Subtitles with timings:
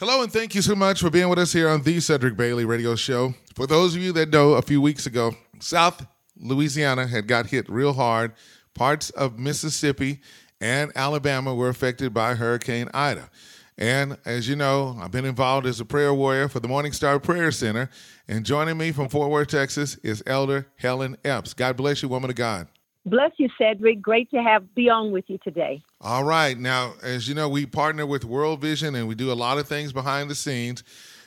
[0.00, 2.64] Hello, and thank you so much for being with us here on the Cedric Bailey
[2.64, 3.34] Radio Show.
[3.54, 6.06] For those of you that know, a few weeks ago, South
[6.38, 8.32] Louisiana had got hit real hard.
[8.72, 10.22] Parts of Mississippi
[10.58, 13.28] and Alabama were affected by Hurricane Ida.
[13.76, 17.20] And as you know, I've been involved as a prayer warrior for the Morning Star
[17.20, 17.90] Prayer Center.
[18.26, 21.52] And joining me from Fort Worth, Texas, is Elder Helen Epps.
[21.52, 22.68] God bless you, woman of God.
[23.04, 24.00] Bless you, Cedric.
[24.00, 25.82] Great to have be on with you today.
[26.02, 26.58] All right.
[26.58, 29.68] Now, as you know, we partner with World Vision and we do a lot of
[29.68, 30.82] things behind the scenes.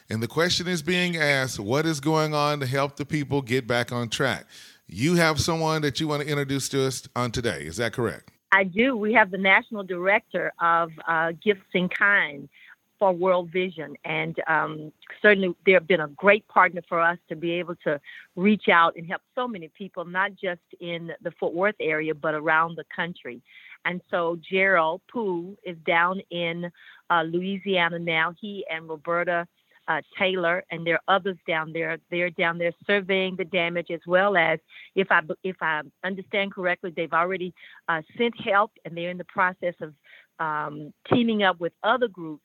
[0.09, 3.67] And the question is being asked what is going on to help the people get
[3.67, 4.48] back on track?
[4.88, 7.65] You have someone that you want to introduce to us on today.
[7.65, 8.31] Is that correct?
[8.51, 8.98] I do.
[8.98, 12.49] We have the national director of uh, Gifts in Kind
[12.98, 13.95] for World Vision.
[14.05, 18.01] And um, certainly they have been a great partner for us to be able to
[18.35, 22.34] reach out and help so many people, not just in the Fort Worth area, but
[22.34, 23.41] around the country.
[23.85, 26.71] And so Gerald Poole is down in
[27.09, 28.33] uh, Louisiana now.
[28.39, 29.47] He and Roberta
[29.87, 31.97] uh, Taylor, and there are others down there.
[32.09, 34.59] They're down there surveying the damage as well as,
[34.95, 37.53] if I if I understand correctly, they've already
[37.90, 39.93] uh, sent help, and they're in the process of
[40.40, 42.43] um, teaming up with other groups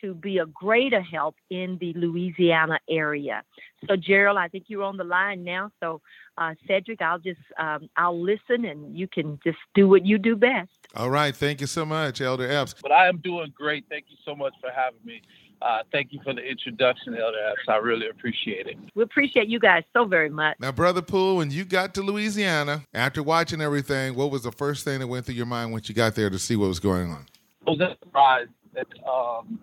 [0.00, 3.42] to be a greater help in the Louisiana area.
[3.88, 5.70] So, Gerald, I think you're on the line now.
[5.80, 6.00] So,
[6.38, 10.36] uh, Cedric, I'll just um, I'll listen, and you can just do what you do
[10.36, 10.70] best.
[10.94, 12.74] All right, thank you so much, Elder Epps.
[12.80, 13.84] But I am doing great.
[13.88, 15.22] Thank you so much for having me.
[15.62, 17.68] Uh, thank you for the introduction, Elder Epps.
[17.68, 18.76] I really appreciate it.
[18.94, 20.56] We appreciate you guys so very much.
[20.58, 24.84] Now, Brother Poole, when you got to Louisiana, after watching everything, what was the first
[24.84, 27.10] thing that went through your mind once you got there to see what was going
[27.10, 27.26] on?
[27.66, 29.60] I was surprised that um,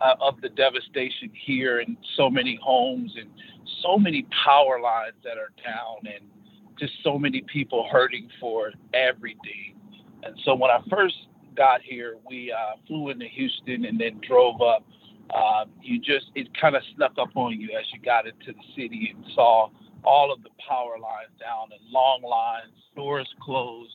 [0.00, 3.28] uh, of the devastation here and so many homes and
[3.82, 6.24] so many power lines that are down and
[6.78, 9.76] just so many people hurting for everything.
[10.22, 11.14] And so when I first
[11.56, 14.84] got here, we uh, flew into Houston and then drove up.
[15.34, 18.64] Uh, you just it kind of snuck up on you as you got into the
[18.74, 19.68] city and saw
[20.02, 23.92] all of the power lines down and long lines, stores closed,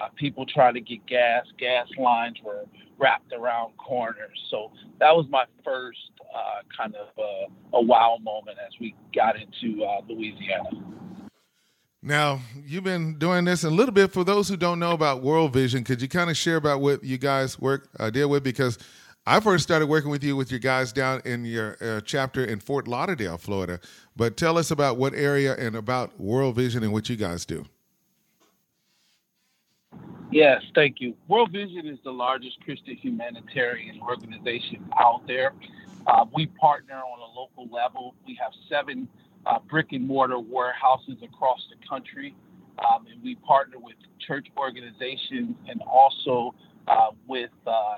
[0.00, 1.46] uh, people trying to get gas.
[1.58, 2.64] Gas lines were
[2.98, 4.38] wrapped around corners.
[4.50, 4.70] So
[5.00, 5.98] that was my first
[6.34, 10.70] uh, kind of uh, a wow moment as we got into uh, Louisiana.
[12.00, 14.12] Now, you've been doing this a little bit.
[14.12, 17.02] For those who don't know about World Vision, could you kind of share about what
[17.02, 18.44] you guys work uh, deal with?
[18.44, 18.78] Because
[19.26, 22.60] I first started working with you with your guys down in your uh, chapter in
[22.60, 23.80] Fort Lauderdale, Florida.
[24.16, 27.66] But tell us about what area and about World Vision and what you guys do.
[30.30, 31.14] Yes, thank you.
[31.26, 35.52] World Vision is the largest Christian humanitarian organization out there.
[36.06, 38.14] Uh, we partner on a local level.
[38.26, 39.08] We have seven
[39.46, 42.34] uh, brick and mortar warehouses across the country,
[42.78, 43.96] um, and we partner with
[44.26, 46.54] church organizations and also
[46.86, 47.96] uh, with uh,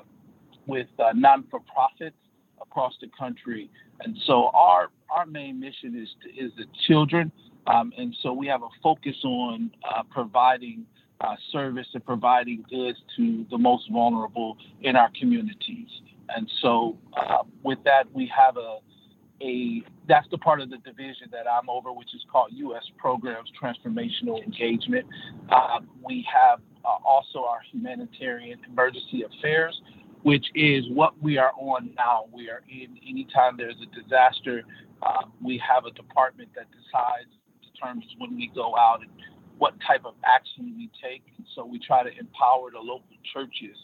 [0.67, 2.17] with uh, non for profits
[2.62, 3.71] across the country.
[4.01, 7.33] And so our our main mission is to, is the children,
[7.67, 10.87] um, and so we have a focus on uh, providing
[11.20, 15.88] uh, service and providing goods to the most vulnerable in our communities.
[16.34, 18.78] And so, uh, with that, we have a
[19.42, 22.82] a that's the part of the division that I'm over, which is called U.S.
[22.98, 25.06] Programs Transformational Engagement.
[25.48, 29.81] Uh, we have uh, also our humanitarian emergency affairs,
[30.22, 32.26] which is what we are on now.
[32.32, 34.62] We are in anytime there's a disaster,
[35.02, 37.31] uh, we have a department that decides
[37.72, 39.10] determines when we go out and
[39.60, 41.22] what type of action we take.
[41.37, 43.76] And So we try to empower the local churches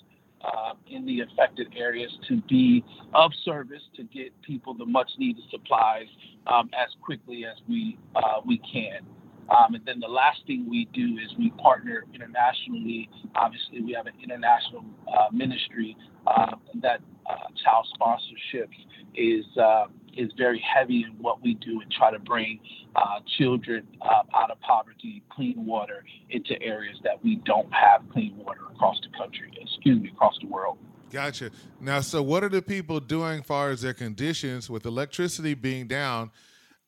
[0.43, 2.83] uh, in the affected areas to be
[3.15, 6.07] of service to get people the much needed supplies
[6.47, 9.05] um, as quickly as we uh, we can.
[9.51, 13.09] Um, and then the last thing we do is we partner internationally.
[13.37, 15.95] Obviously, we have an international uh, ministry
[16.27, 18.79] uh, that uh, child sponsorships
[19.15, 19.87] is uh,
[20.17, 22.59] is very heavy in what we do and try to bring
[22.95, 28.37] uh, children uh, out of poverty, clean water into areas that we don't have clean
[28.39, 30.79] water across the country, excuse me, across the world.
[31.11, 31.51] Gotcha.
[31.81, 35.87] Now, so what are the people doing as far as their conditions with electricity being
[35.87, 36.31] down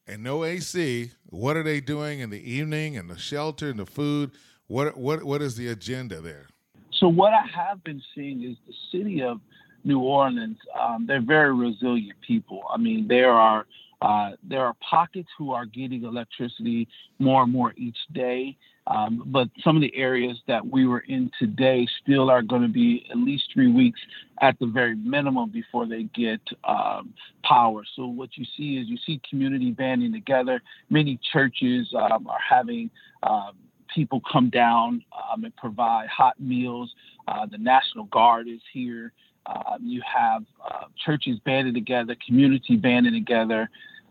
[0.07, 1.13] and no AC?
[1.27, 4.33] What are they doing in the evening and the shelter and the food?
[4.67, 6.49] What what what is the agenda there?
[6.93, 9.41] So what I have been seeing is the city of
[9.89, 12.63] New Orleans, um, they're very resilient people.
[12.73, 13.67] I mean, there are
[14.01, 16.87] uh, there are pockets who are getting electricity
[17.19, 18.57] more and more each day.
[18.87, 22.69] Um, but some of the areas that we were in today still are going to
[22.69, 24.01] be at least three weeks
[24.41, 27.13] at the very minimum before they get um,
[27.43, 27.83] power.
[27.97, 30.63] So what you see is you see community banding together.
[30.91, 32.91] Many churches um, are having
[33.25, 33.57] um,
[33.95, 36.95] people come down um, and provide hot meals.
[37.27, 39.13] Uh, the National Guard is here
[39.49, 43.71] Um, you have uh, churches banded together, community banded together.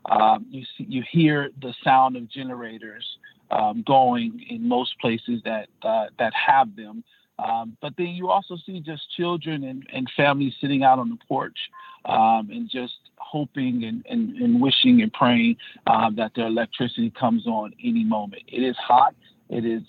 [0.09, 3.05] Um, you see, you hear the sound of generators
[3.51, 7.03] um, going in most places that uh, that have them.
[7.39, 11.17] Um, but then you also see just children and, and families sitting out on the
[11.27, 11.57] porch
[12.05, 17.45] um, and just hoping and, and, and wishing and praying uh, that their electricity comes
[17.45, 18.41] on any moment.
[18.47, 19.13] It is hot.
[19.49, 19.83] It is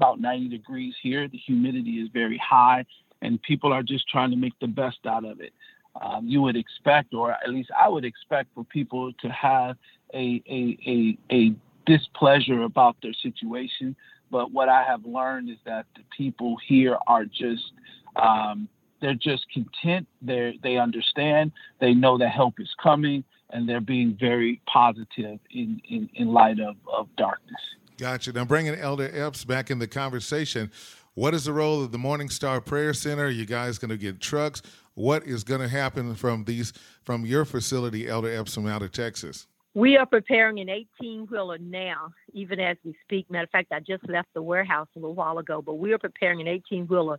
[0.00, 1.26] about 90 degrees here.
[1.26, 2.86] The humidity is very high,
[3.22, 5.52] and people are just trying to make the best out of it.
[6.00, 9.76] Um, you would expect, or at least I would expect, for people to have
[10.14, 11.54] a, a, a, a
[11.86, 13.96] displeasure about their situation.
[14.30, 17.72] But what I have learned is that the people here are just
[18.16, 18.68] um,
[19.00, 20.06] they're just content.
[20.22, 21.52] They they understand.
[21.80, 26.60] They know that help is coming, and they're being very positive in in, in light
[26.60, 27.60] of, of darkness.
[27.98, 28.32] Gotcha.
[28.32, 30.70] Now bringing Elder Epps back in the conversation.
[31.14, 33.24] What is the role of the Morning Star Prayer Center?
[33.24, 34.62] Are you guys going to get trucks?
[34.94, 36.72] What is going to happen from these
[37.02, 39.48] from your facility, Elder Epps, from out of Texas?
[39.74, 43.28] We are preparing an 18 wheeler now, even as we speak.
[43.28, 45.98] Matter of fact, I just left the warehouse a little while ago, but we are
[45.98, 47.18] preparing an 18 wheeler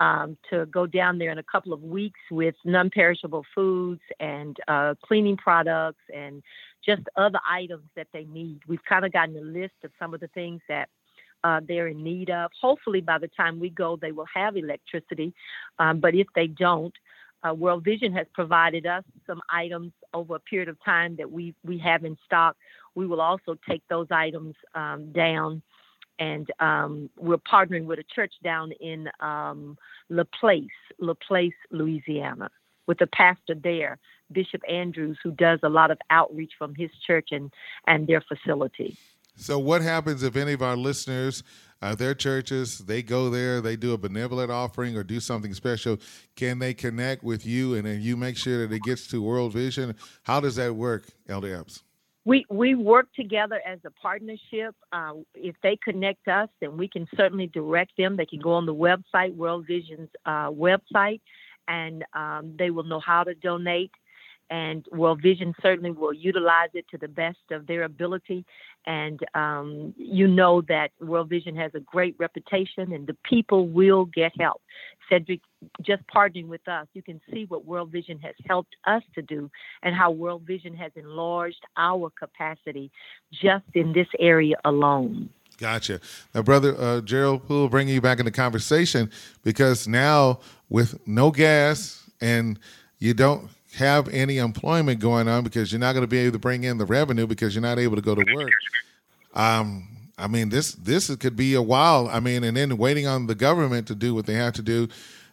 [0.00, 4.58] um, to go down there in a couple of weeks with non perishable foods and
[4.68, 6.42] uh, cleaning products and
[6.84, 8.60] just other items that they need.
[8.68, 10.90] We've kind of gotten a list of some of the things that
[11.44, 12.50] uh, they're in need of.
[12.60, 15.32] Hopefully, by the time we go, they will have electricity.
[15.78, 16.94] Um, but if they don't,
[17.46, 21.54] uh, World Vision has provided us some items over a period of time that we
[21.62, 22.56] we have in stock.
[22.94, 25.60] We will also take those items um, down,
[26.18, 29.76] and um, we're partnering with a church down in um,
[30.08, 32.50] Laplace, Laplace, Louisiana,
[32.86, 33.98] with a pastor there,
[34.32, 37.52] Bishop Andrews, who does a lot of outreach from his church and
[37.86, 38.96] and their facility.
[39.36, 41.42] So, what happens if any of our listeners,
[41.82, 45.98] uh, their churches, they go there, they do a benevolent offering or do something special?
[46.36, 49.52] Can they connect with you and then you make sure that it gets to World
[49.52, 49.94] Vision?
[50.22, 51.82] How does that work, Elder Epps?
[52.24, 54.74] We, we work together as a partnership.
[54.92, 58.16] Uh, if they connect us, then we can certainly direct them.
[58.16, 61.20] They can go on the website, World Vision's uh, website,
[61.68, 63.90] and um, they will know how to donate
[64.54, 68.44] and World Vision certainly will utilize it to the best of their ability.
[68.86, 74.04] And um, you know that World Vision has a great reputation, and the people will
[74.04, 74.62] get help.
[75.10, 75.40] Cedric,
[75.82, 79.50] just partnering with us, you can see what World Vision has helped us to do,
[79.82, 82.92] and how World Vision has enlarged our capacity
[83.32, 85.30] just in this area alone.
[85.58, 86.00] Gotcha.
[86.32, 89.10] Now, brother uh, Gerald Poole, bringing you back in the conversation
[89.42, 92.58] because now with no gas and
[92.98, 96.38] you don't have any employment going on because you're not going to be able to
[96.38, 98.52] bring in the revenue because you're not able to go to work.
[99.34, 102.08] Um, I mean, this this could be a while.
[102.08, 104.88] I mean, and then waiting on the government to do what they have to do.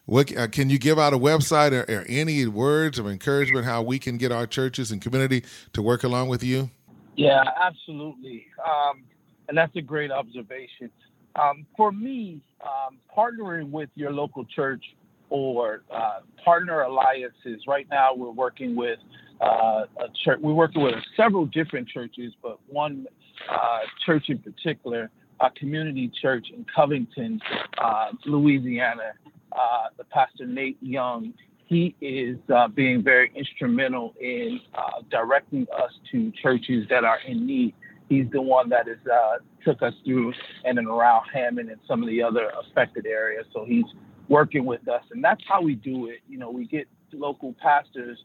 [0.06, 3.84] What uh, can you give out a website or, or, any words of encouragement how
[3.84, 5.44] we can get our churches and community
[5.74, 6.72] to work along with you?
[7.16, 9.04] Yeah, absolutely, um,
[9.48, 10.90] and that's a great observation.
[11.36, 14.84] Um, for me, um, partnering with your local church
[15.32, 17.64] or uh, partner alliances.
[17.66, 19.00] Right now, we're working with
[19.40, 20.40] uh, a church.
[20.42, 23.08] We're working with several different churches, but one
[23.50, 27.40] uh, church in particular, a community church in Covington,
[27.84, 29.14] uh, Louisiana.
[29.54, 31.34] Uh, the pastor Nate Young.
[31.66, 34.62] He is uh, being very instrumental in
[35.10, 37.74] directing us to churches that are in need.
[38.08, 38.98] He's the one that has
[39.66, 40.34] took us through
[40.64, 43.46] and around Hammond and some of the other affected areas.
[43.54, 43.86] So he's
[44.32, 45.04] working with us.
[45.12, 46.20] And that's how we do it.
[46.28, 48.18] You know, we get local pastors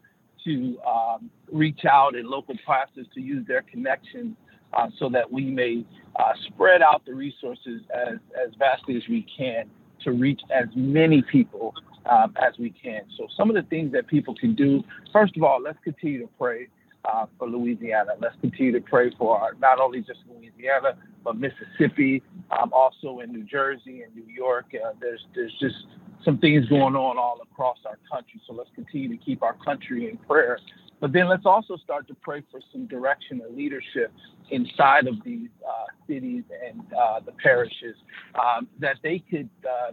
[0.45, 4.37] to um, reach out and local pastors to use their connections
[4.73, 5.85] uh, so that we may
[6.15, 9.69] uh, spread out the resources as, as vastly as we can
[10.05, 11.75] to reach as many people
[12.09, 13.03] um, as we can.
[13.19, 16.29] So, some of the things that people can do first of all, let's continue to
[16.39, 16.69] pray.
[17.07, 18.13] Uh, for Louisiana.
[18.21, 22.21] Let's continue to pray for our, not only just Louisiana, but Mississippi,
[22.51, 24.67] um, also in New Jersey and New York.
[24.75, 25.77] Uh, there's there's just
[26.25, 28.41] some things going on all across our country.
[28.47, 30.59] So let's continue to keep our country in prayer.
[30.99, 34.13] But then let's also start to pray for some direction and leadership
[34.51, 37.95] inside of these uh, cities and uh, the parishes
[38.35, 39.93] um, that they could uh,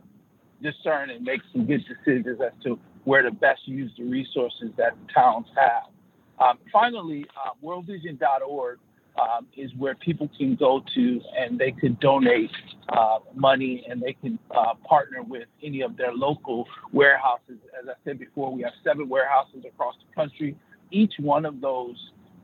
[0.63, 4.93] discern and make some good decisions as to where to best use the resources that
[5.05, 5.92] the towns have.
[6.39, 8.79] Um, finally, uh, worldvision.org
[9.19, 12.51] um, is where people can go to and they could donate
[12.89, 17.57] uh, money and they can uh, partner with any of their local warehouses.
[17.79, 20.55] As I said before, we have seven warehouses across the country.
[20.91, 21.95] Each one of those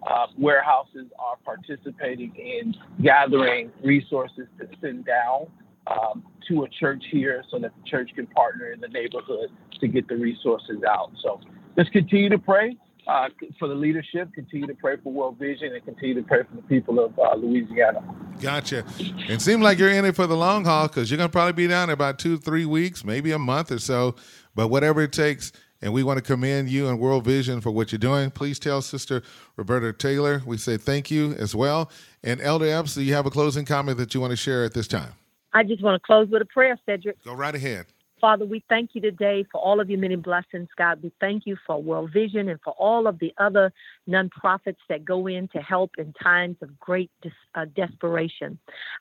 [0.07, 5.47] uh, warehouses are participating in gathering resources to send down
[5.87, 9.87] um, to a church here so that the church can partner in the neighborhood to
[9.87, 11.11] get the resources out.
[11.21, 11.41] So
[11.75, 12.77] let's continue to pray
[13.09, 16.55] uh, for the leadership, continue to pray for World Vision, and continue to pray for
[16.55, 18.01] the people of uh, Louisiana.
[18.39, 18.85] Gotcha.
[18.99, 21.53] It seems like you're in it for the long haul because you're going to probably
[21.53, 24.15] be down in about two, three weeks, maybe a month or so.
[24.53, 25.51] But whatever it takes,
[25.81, 28.29] and we want to commend you and World Vision for what you're doing.
[28.29, 29.23] Please tell Sister
[29.55, 31.89] Roberta Taylor we say thank you as well.
[32.23, 34.73] And Elder Epps, do you have a closing comment that you want to share at
[34.73, 35.13] this time?
[35.53, 37.23] I just want to close with a prayer, Cedric.
[37.23, 37.87] Go right ahead.
[38.19, 41.01] Father, we thank you today for all of your many blessings, God.
[41.01, 43.71] We thank you for World Vision and for all of the other
[44.09, 48.57] nonprofits that go in to help in times of great dis- uh, desperation.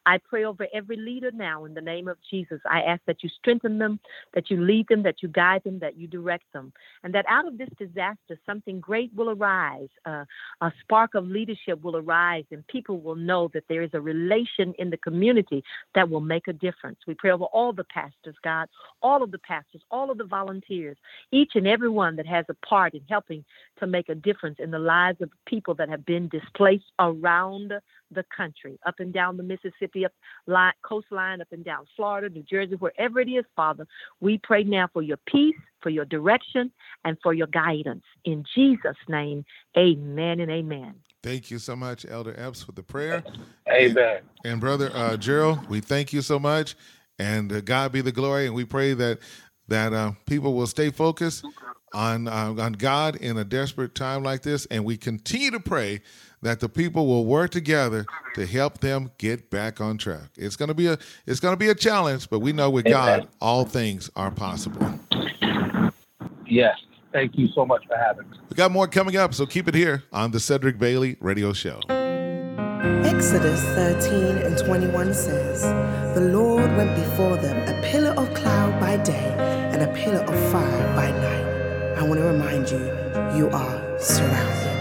[0.07, 2.61] I pray over every leader now in the name of Jesus.
[2.71, 4.01] I ask that you strengthen them,
[4.35, 6.73] that you lead them, that you guide them, that you direct them,
[7.03, 9.89] and that out of this disaster, something great will arise.
[10.05, 10.25] Uh,
[10.61, 14.75] a spark of leadership will arise, and people will know that there is a relation
[14.79, 16.99] in the community that will make a difference.
[17.07, 18.69] We pray over all the pastors, God
[19.03, 20.97] all of the pastors, all of the volunteers,
[21.31, 23.45] each and every one that has a part in helping
[23.79, 27.73] to make a difference in the lives of people that have been displaced around
[28.11, 30.13] the country, up and down the Mississippi up
[30.47, 33.87] line, coastline, up and down Florida, New Jersey, wherever it is, Father.
[34.21, 36.71] We pray now for your peace, for your direction,
[37.05, 38.05] and for your guidance.
[38.25, 39.45] In Jesus' name,
[39.77, 40.95] amen and amen.
[41.23, 43.25] Thank you so much, Elder Epps, for the prayer.
[43.71, 44.21] Amen.
[44.45, 46.77] And, and Brother uh, Gerald, we thank you so much
[47.19, 48.47] and uh, God be the glory.
[48.47, 49.19] And we pray that
[49.69, 51.45] that uh, people will stay focused
[51.93, 56.01] on uh, on God in a desperate time like this, and we continue to pray
[56.43, 60.31] that the people will work together to help them get back on track.
[60.37, 62.87] It's going to be a it's going to be a challenge, but we know with
[62.87, 63.21] Amen.
[63.21, 64.99] God all things are possible.
[66.47, 66.77] Yes.
[67.13, 68.37] Thank you so much for having me.
[68.51, 71.81] We got more coming up, so keep it here on the Cedric Bailey Radio Show.
[73.05, 75.63] Exodus 13 and 21 says,
[76.15, 79.35] The Lord went before them, a pillar of cloud by day
[79.73, 80.78] and a pillar of fire
[82.73, 84.79] around you, you are surrounded.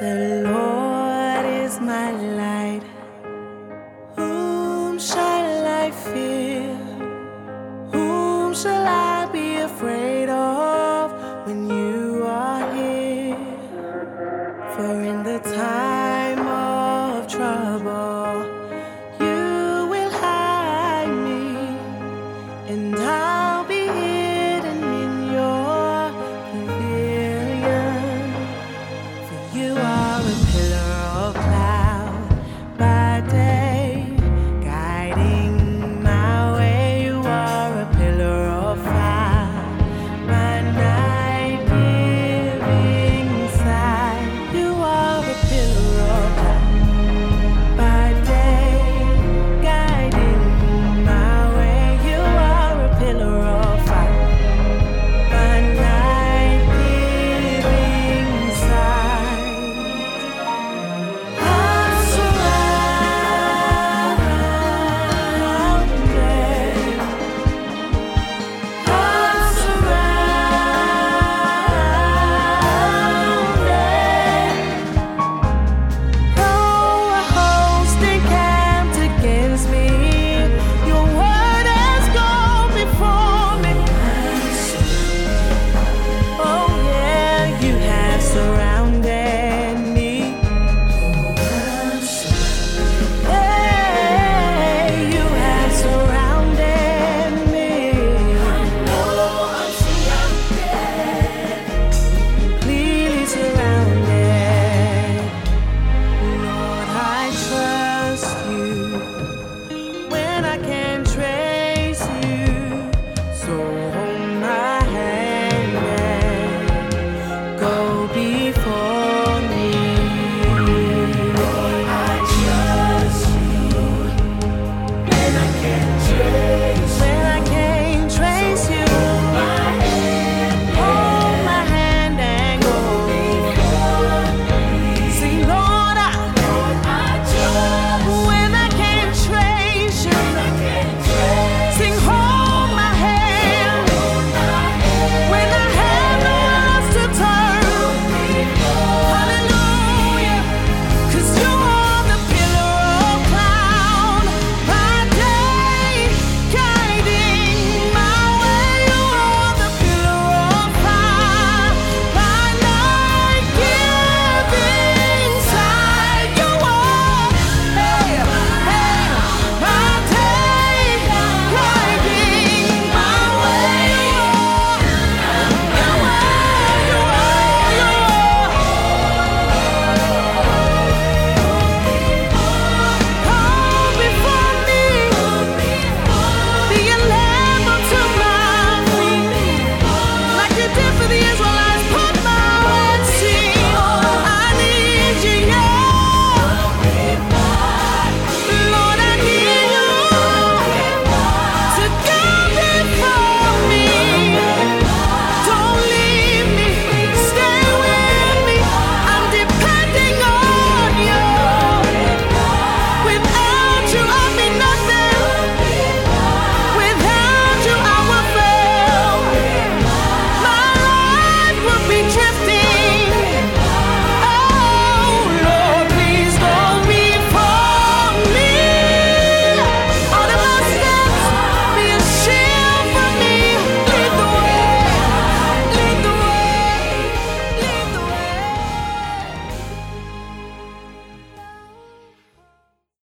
[0.00, 2.99] The Lord is my light.